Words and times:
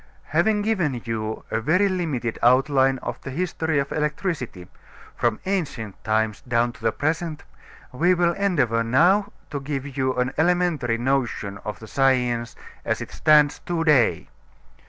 Having 0.29 0.63
given 0.63 0.99
you 1.05 1.43
a 1.51 1.61
very 1.61 1.87
limited 1.87 2.39
outline 2.41 2.97
of 3.03 3.21
the 3.21 3.29
history 3.29 3.77
of 3.77 3.91
electricity, 3.91 4.67
from 5.15 5.39
ancient 5.45 6.03
times 6.03 6.41
down 6.41 6.71
to 6.71 6.81
the 6.81 6.91
present, 6.91 7.43
we 7.91 8.15
will 8.15 8.33
endeavor 8.33 8.83
now 8.83 9.31
to 9.51 9.59
give 9.59 9.95
you 9.95 10.15
an 10.15 10.33
elementary 10.39 10.97
notion 10.97 11.59
of 11.59 11.77
the 11.77 11.85
science 11.87 12.55
as 12.83 12.99
it 12.99 13.11
stands 13.11 13.59
to 13.59 13.83
day. 13.83 14.29